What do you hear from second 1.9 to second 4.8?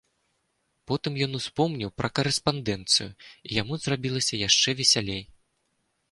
пра карэспандэнцыю, і яму зрабілася яшчэ